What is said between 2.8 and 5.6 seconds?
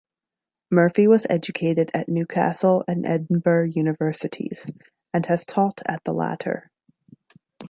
and Edinburgh Universities, and has